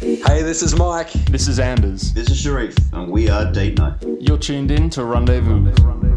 Hey, 0.00 0.42
this 0.42 0.62
is 0.62 0.76
Mike. 0.76 1.10
This 1.10 1.48
is 1.48 1.58
Anders. 1.58 2.12
This 2.12 2.30
is 2.30 2.38
Sharif, 2.38 2.76
and 2.92 3.10
we 3.10 3.28
are 3.28 3.50
Date 3.50 3.78
Night. 3.78 3.96
You're 4.20 4.38
tuned 4.38 4.70
in 4.70 4.88
to 4.90 5.02
Rendezvous. 5.02 5.72
Love 5.82 6.07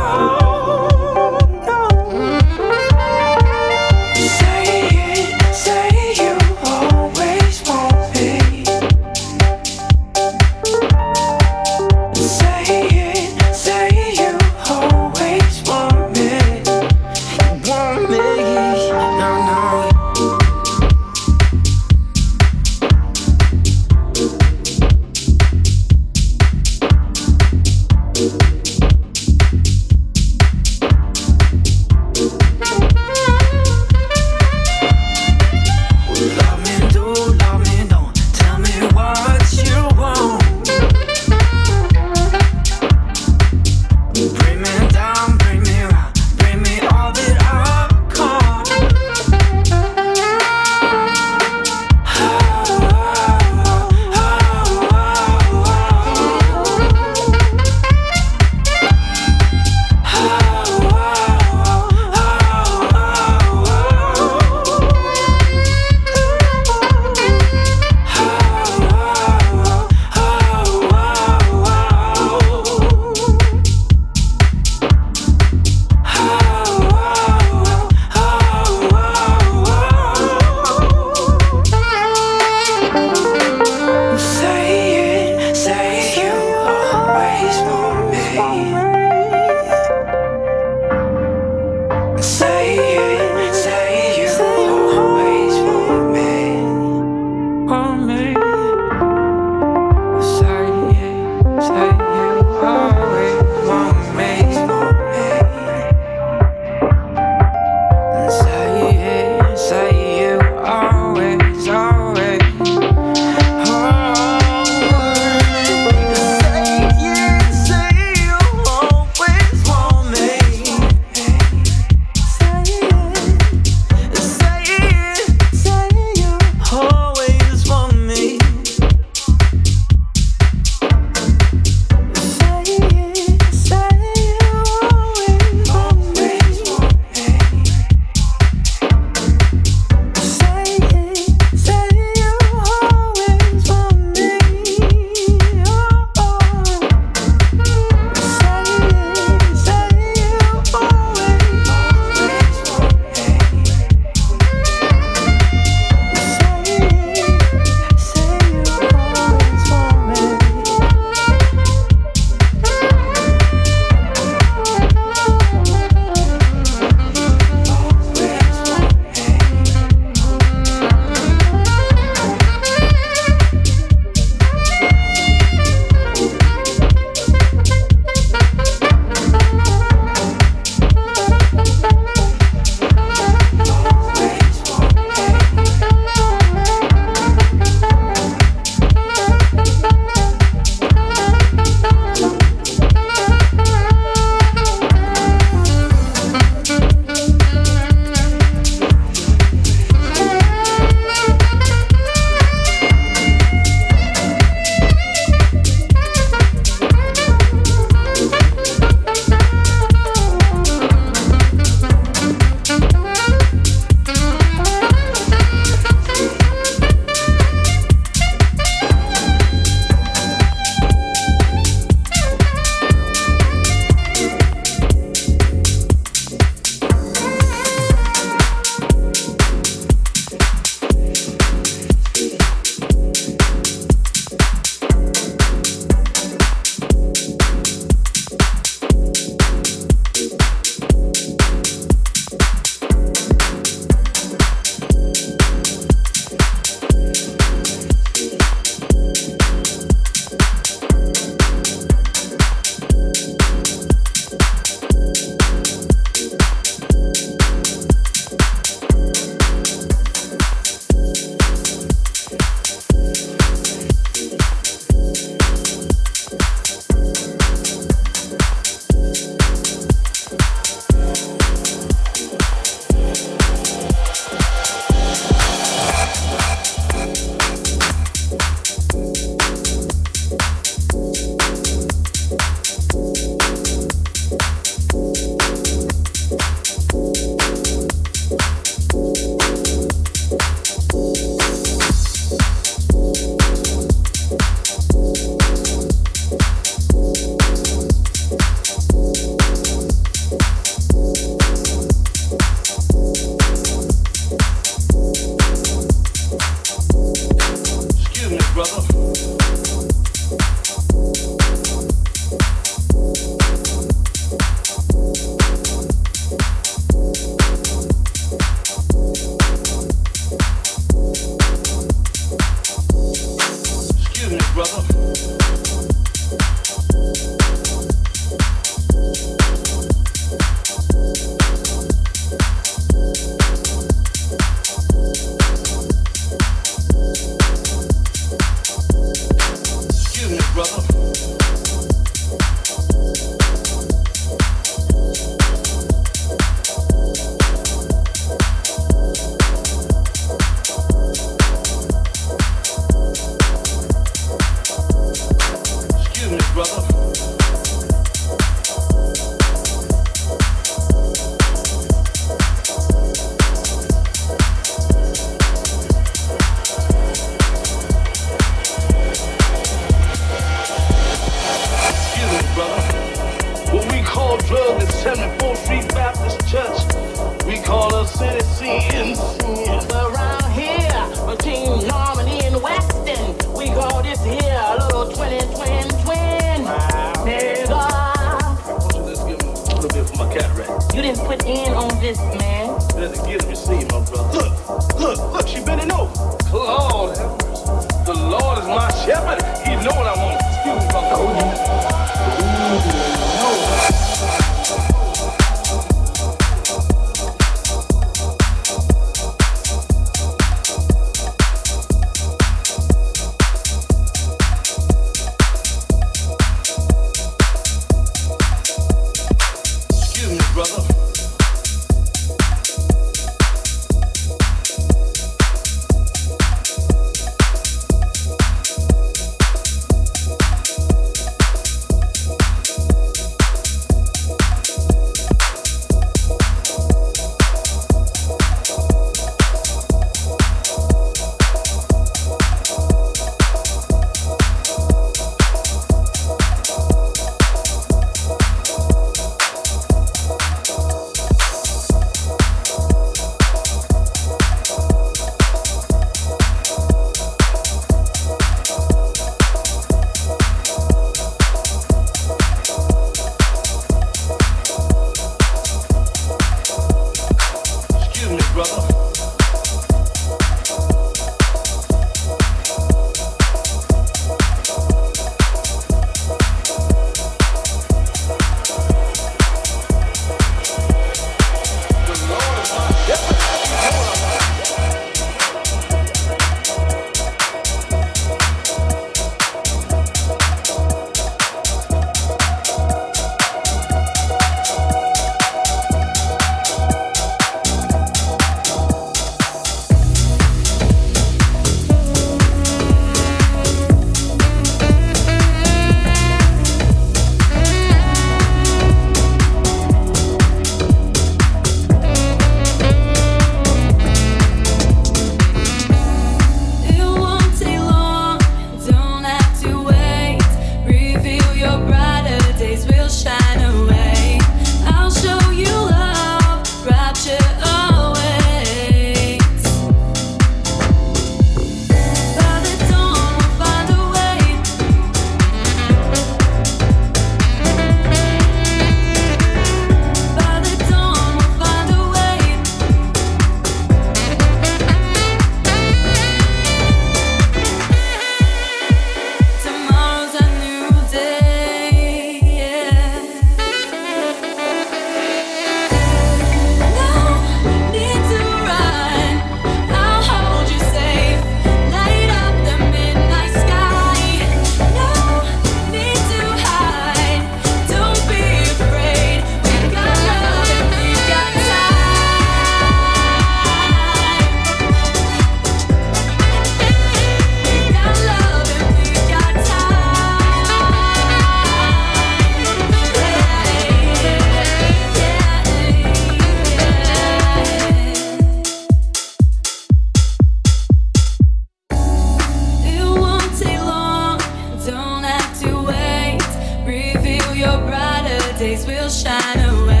days 598.61 598.85
will 598.85 599.09
shine 599.09 599.59
away. 599.59 600.00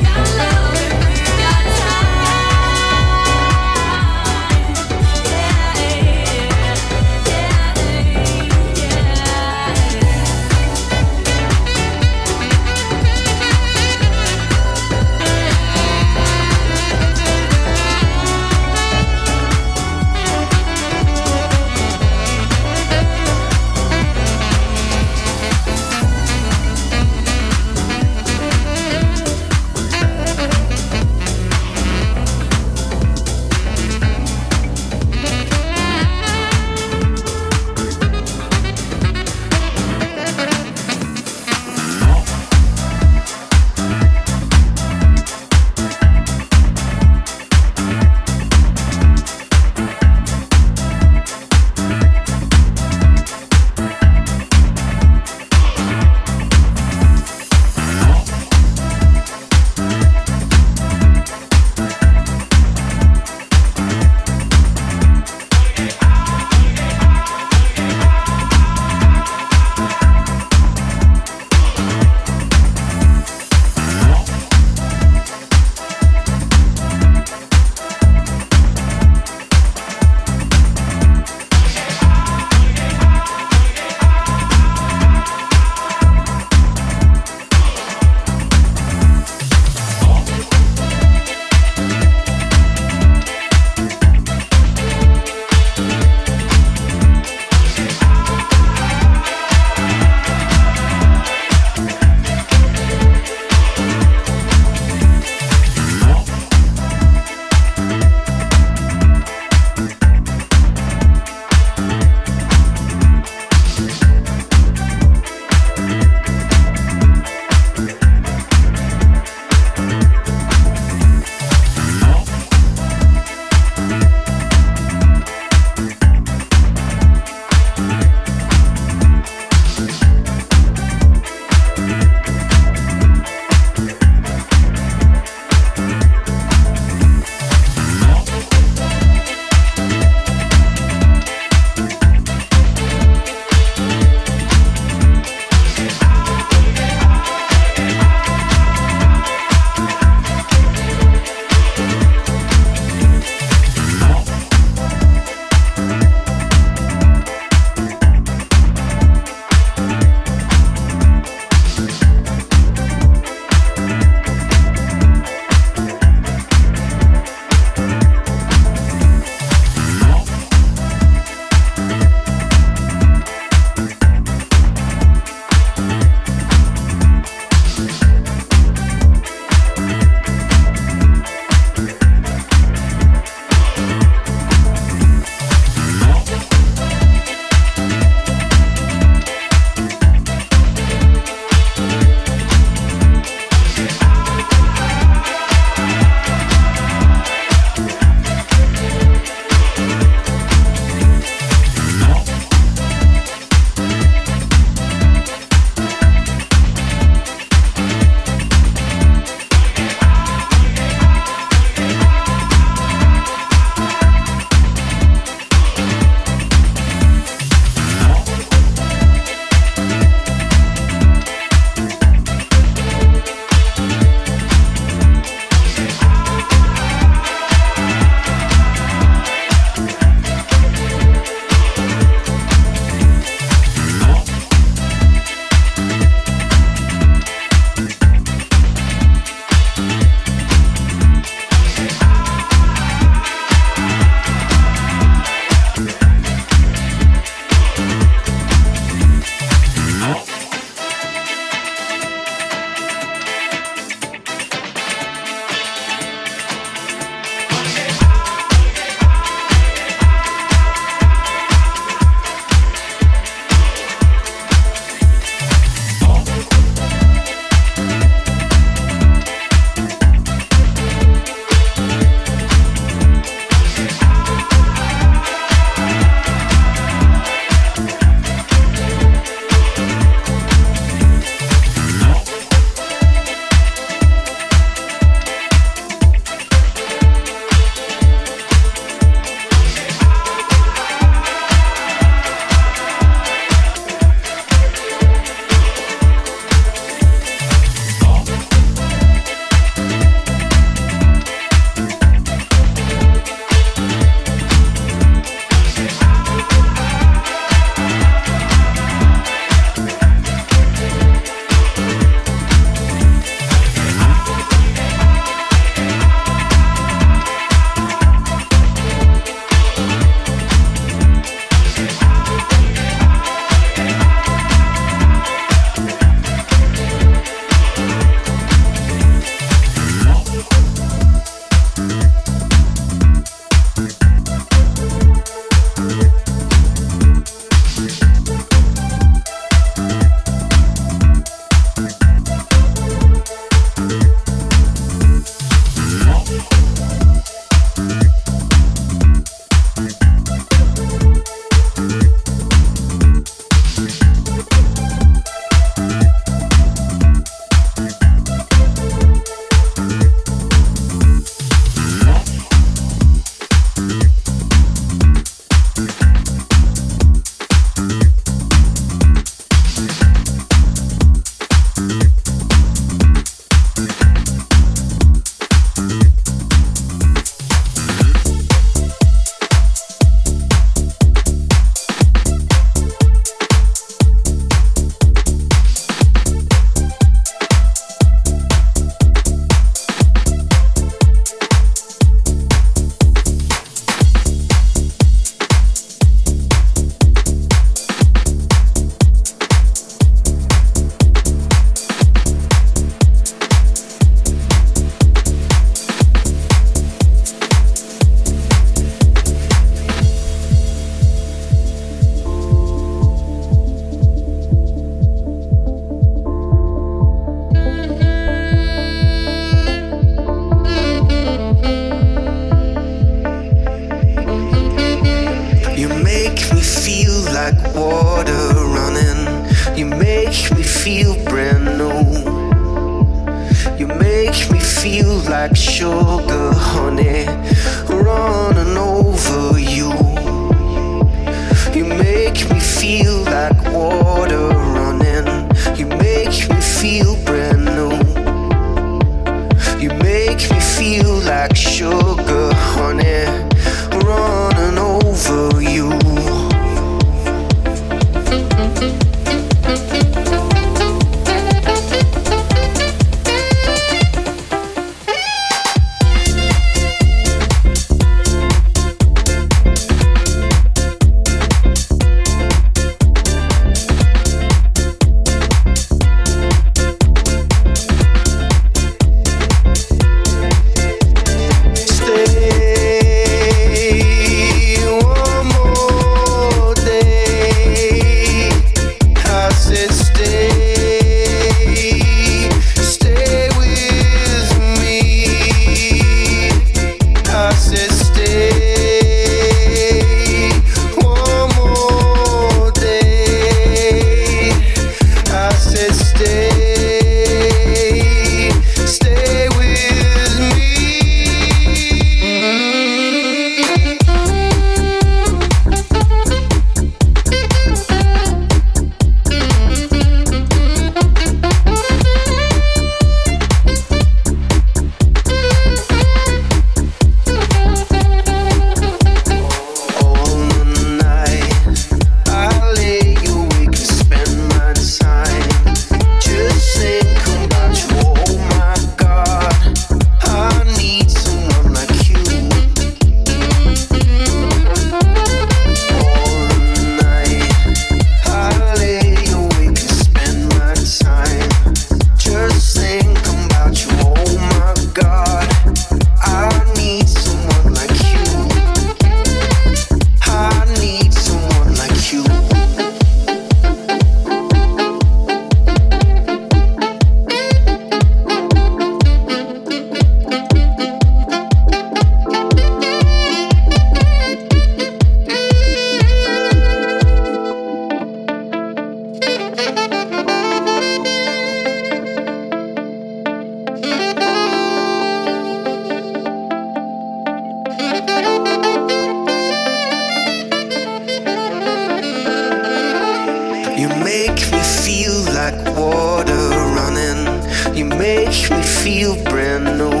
feel 598.82 599.14
brand 599.30 599.64
new. 599.78 600.00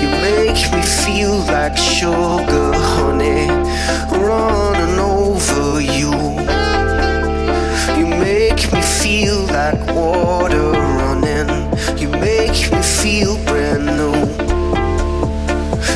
You 0.00 0.08
make 0.24 0.60
me 0.72 0.82
feel 1.04 1.36
like 1.52 1.76
sugar, 1.76 2.72
honey, 2.72 3.46
running 4.26 4.98
over 4.98 5.82
you. 5.82 6.14
You 7.98 8.06
make 8.06 8.72
me 8.72 8.80
feel 8.80 9.40
like 9.58 9.78
water 9.94 10.70
running. 10.70 11.50
You 11.98 12.08
make 12.08 12.72
me 12.72 12.80
feel 12.80 13.36
brand 13.44 13.84
new. 13.84 14.16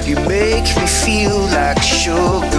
You 0.06 0.16
make 0.28 0.68
me 0.76 0.86
feel 0.86 1.38
like 1.56 1.80
sugar. 1.82 2.57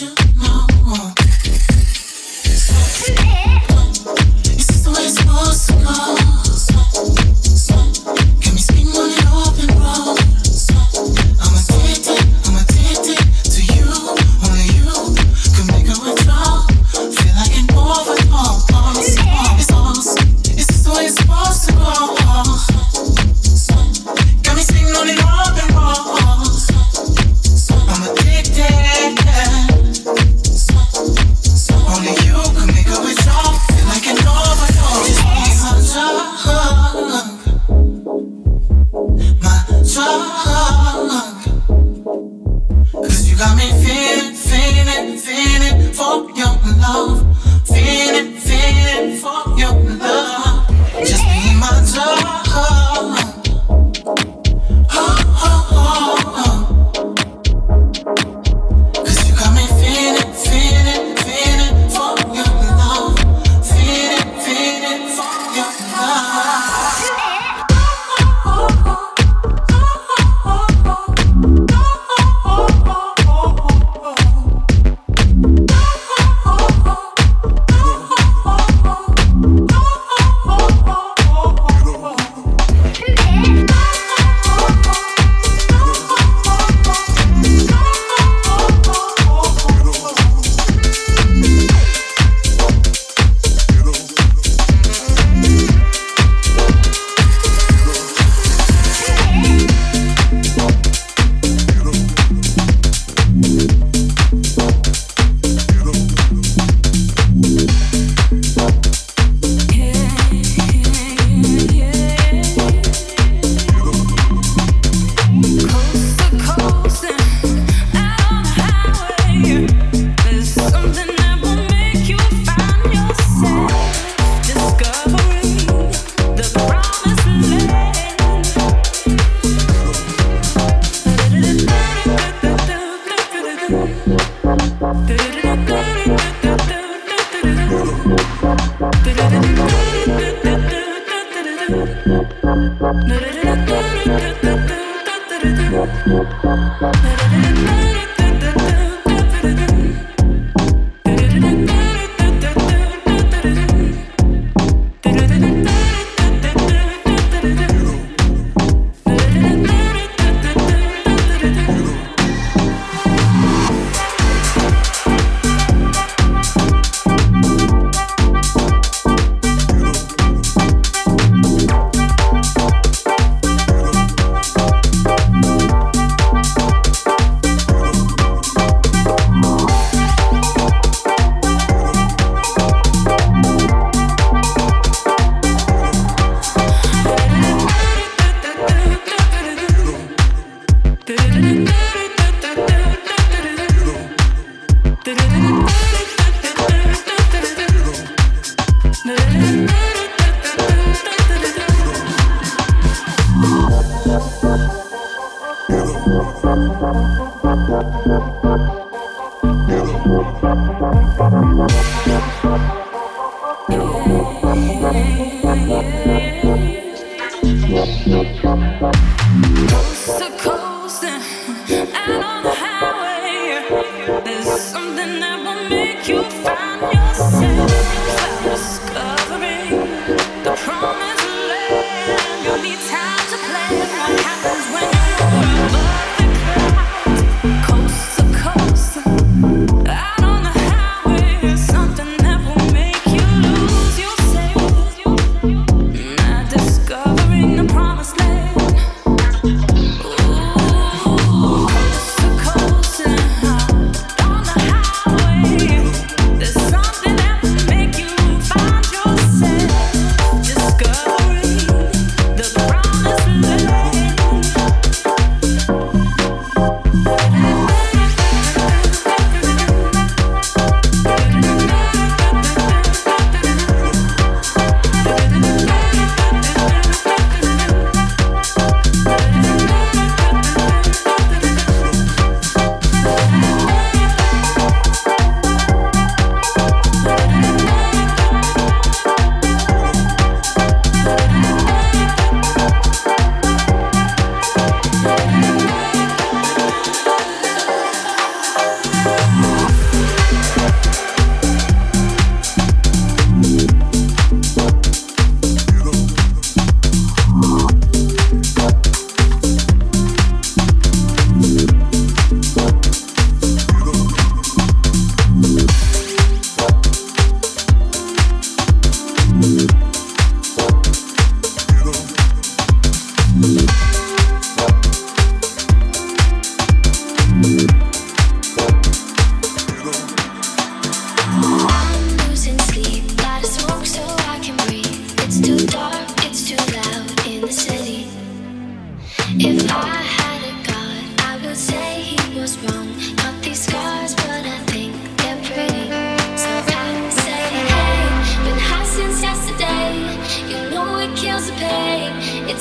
You 0.00 0.39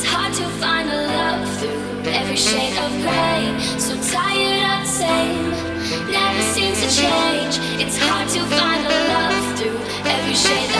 It's 0.02 0.08
hard 0.08 0.34
to 0.34 0.48
find 0.62 0.90
a 0.90 1.08
love 1.08 1.60
through 1.60 2.14
every 2.14 2.38
shade 2.38 2.78
of 2.78 2.90
gray. 3.02 3.60
So 3.78 4.00
tired 4.14 4.64
of 4.72 4.88
the 4.88 4.92
same, 5.04 5.52
never 6.10 6.42
seems 6.54 6.80
to 6.80 7.02
change. 7.02 7.60
It's 7.84 7.98
hard 7.98 8.30
to 8.30 8.40
find 8.56 8.86
a 8.86 8.96
love 9.12 9.60
through 9.60 9.78
every 10.10 10.36
shade 10.36 10.70
of 10.70 10.79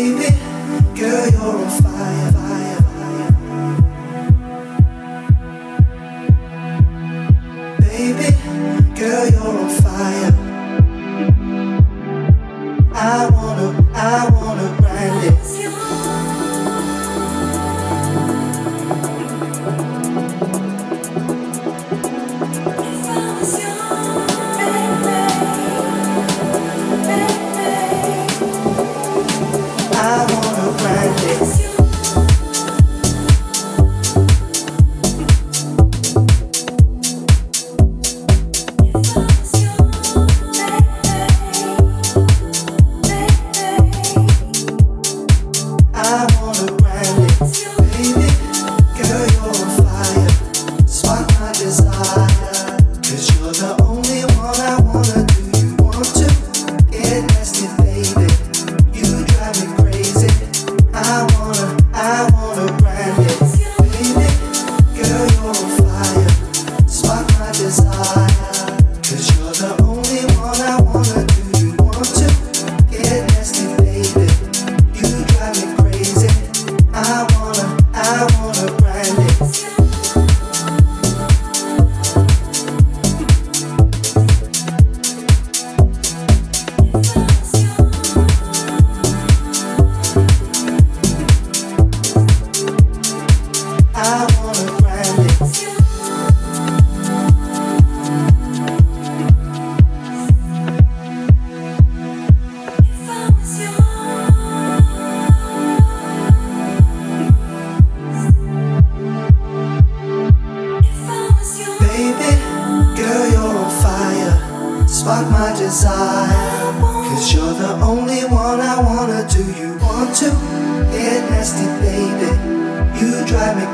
baby. 0.00 0.49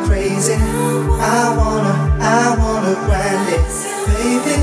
Crazy. 0.07 0.55
I 0.55 1.55
wanna, 1.59 1.95
I 2.21 2.57
wanna 2.59 2.95
grind 3.07 3.47
it. 3.57 3.67
Baby, 4.07 4.57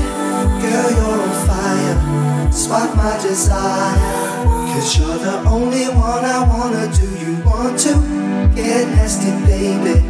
girl, 0.62 0.88
you're 0.96 1.20
on 1.22 1.34
fire. 1.46 2.52
Spark 2.52 2.96
my 2.96 3.14
desire. 3.22 3.96
Cause 4.72 4.98
you're 4.98 5.18
the 5.18 5.36
only 5.48 5.86
one 5.86 6.24
I 6.24 6.40
wanna 6.52 6.90
do. 6.92 7.08
You 7.24 7.32
want 7.44 7.78
to 7.80 7.94
get 8.54 8.88
nasty, 8.88 9.30
baby. 9.46 10.00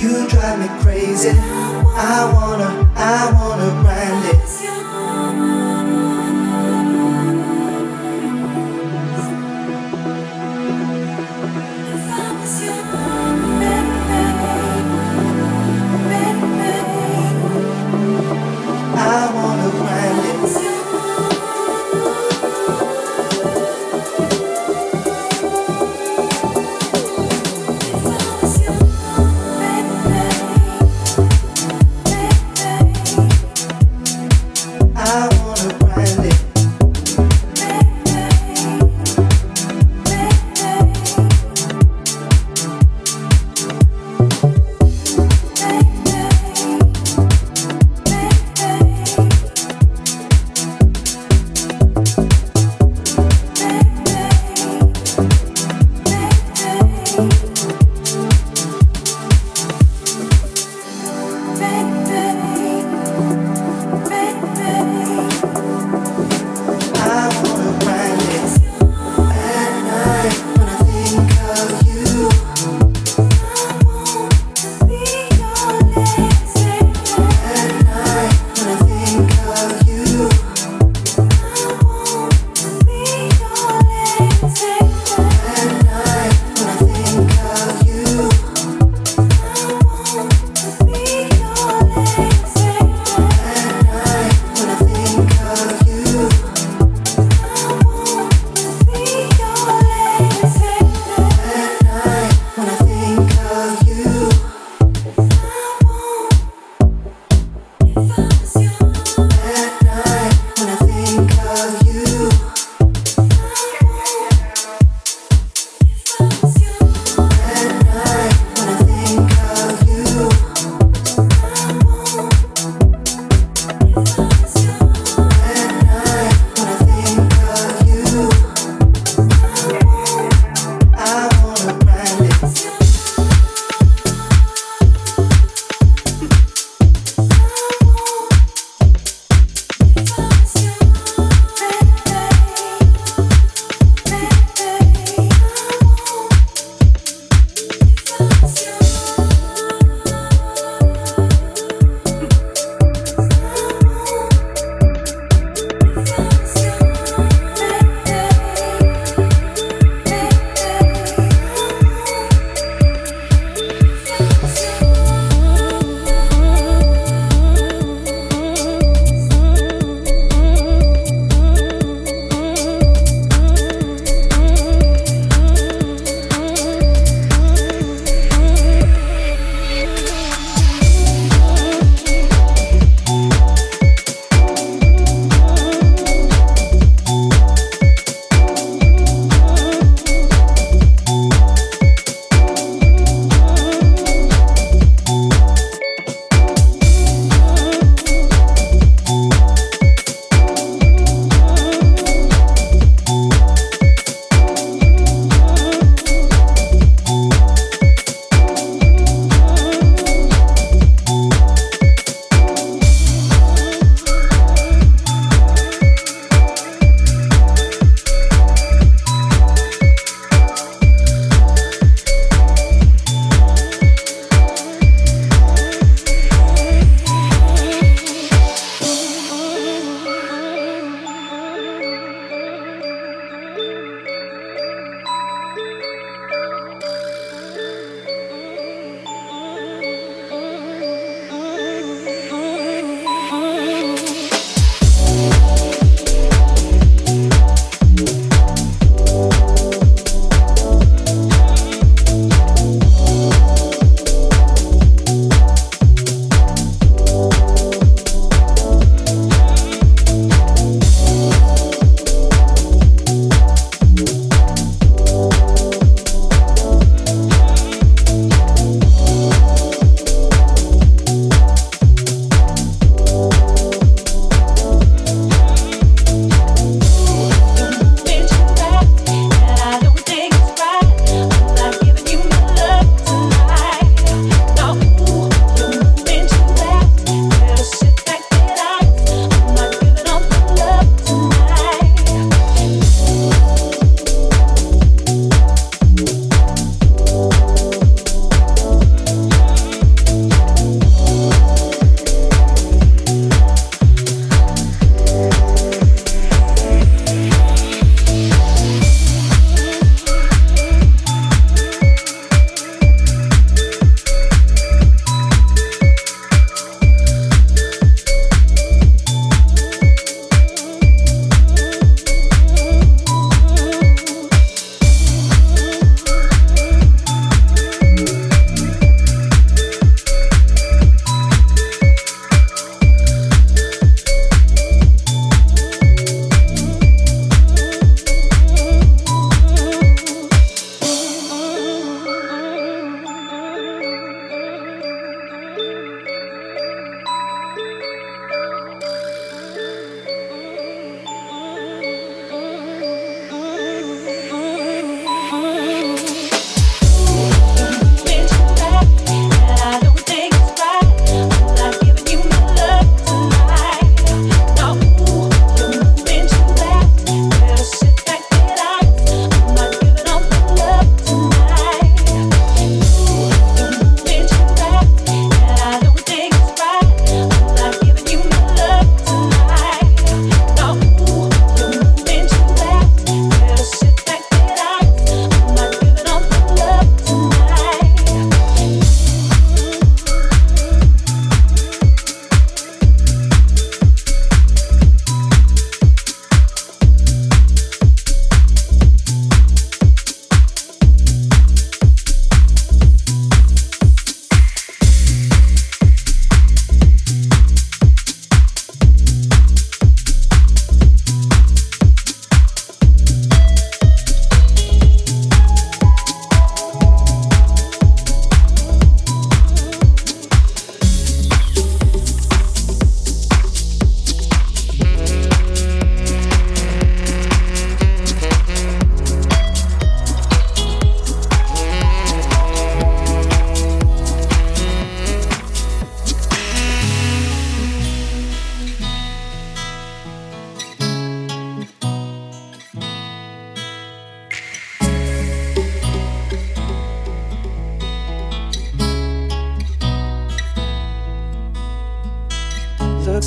You 0.00 0.28
drive 0.28 0.58
me 0.58 0.68
crazy. 0.82 1.30
I 1.30 2.30
wanna, 2.34 2.90
I 2.96 3.32
wanna 3.32 3.70
grind 3.82 4.24
it. 4.34 4.61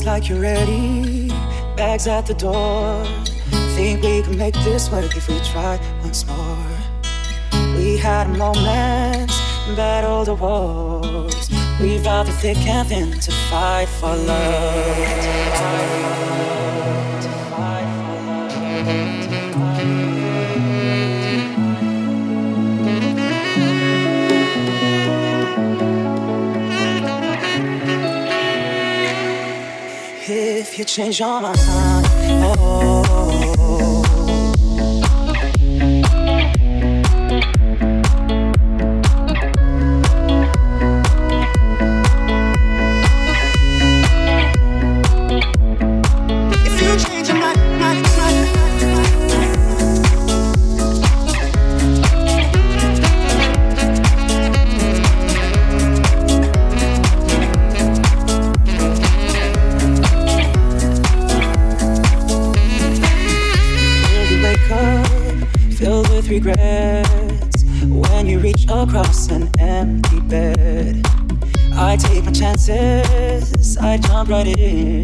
Like 0.05 0.29
you're 0.29 0.39
ready. 0.39 1.29
Bags 1.75 2.07
at 2.07 2.25
the 2.27 2.33
door. 2.35 3.05
Think 3.75 4.03
we 4.03 4.21
can 4.21 4.37
make 4.37 4.53
this 4.63 4.89
work 4.91 5.17
if 5.17 5.27
we 5.27 5.39
try 5.39 5.79
once 6.01 6.25
more. 6.27 6.57
We 7.75 7.97
had 7.97 8.29
moments, 8.29 9.37
battled 9.75 10.27
the 10.27 10.35
wars. 10.35 11.49
We 11.81 11.97
vowed 11.97 12.27
the 12.27 12.31
thick 12.33 12.57
and 12.67 12.87
thin 12.87 13.19
to 13.19 13.31
fight 13.49 13.89
for 13.99 14.15
love. 14.15 14.95
To 17.23 17.29
fight 17.51 17.87
for 17.97 18.15
love. 18.27 18.87
If 18.87 19.14
you 30.77 30.83
change 30.83 31.19
your 31.19 31.41
mind, 31.41 31.57
oh. 32.59 33.04
Regrets 66.45 67.63
when 67.85 68.27
you 68.27 68.39
reach 68.39 68.65
across 68.65 69.29
an 69.29 69.49
empty 69.59 70.19
bed. 70.21 71.01
I 71.73 71.97
take 71.97 72.23
my 72.23 72.31
chances, 72.31 73.77
I 73.77 73.97
jump 73.97 74.29
right 74.29 74.47
in. 74.47 75.03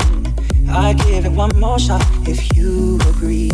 I 0.70 0.94
give 0.94 1.26
it 1.26 1.32
one 1.32 1.58
more 1.60 1.80
shot 1.80 2.06
if 2.28 2.56
you 2.56 3.00
agree. 3.10 3.50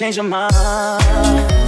Change 0.00 0.16
your 0.16 0.24
mind. 0.24 1.59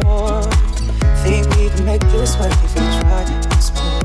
Door. 0.00 0.42
Think 1.22 1.48
we 1.56 1.68
can 1.68 1.84
make 1.84 2.00
this 2.12 2.36
work 2.38 2.52
if 2.64 2.74
we 2.74 2.80
try 2.80 3.24
once 3.50 3.68
more. 3.74 4.00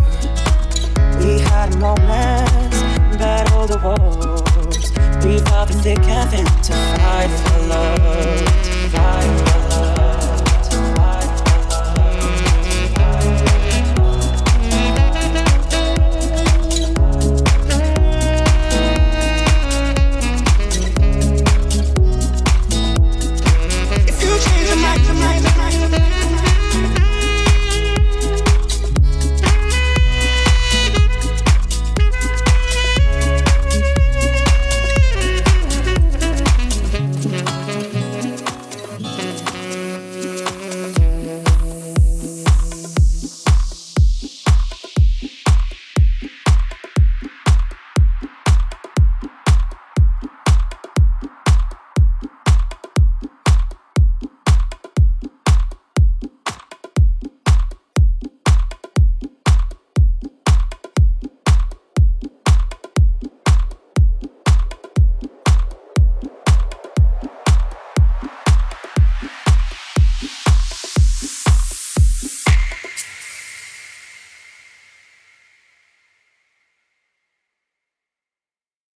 We 1.21 1.39
had 1.39 1.77
moments, 1.79 2.79
battle 3.17 3.67
the 3.67 3.79
wars. 3.83 4.91
We 5.23 5.39
fought 5.39 5.67
the 5.69 5.73
thick 5.73 5.99
and 5.99 6.29
thin 6.29 6.45
to 6.45 6.73
fight 6.73 7.29
for 7.43 7.67
love. 7.67 9.56